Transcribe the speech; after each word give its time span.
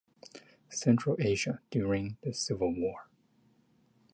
Central 0.71 1.15
Asia 1.19 1.61
during 1.69 2.17
the 2.23 2.33
Civil 2.33 2.73
War. 2.75 3.05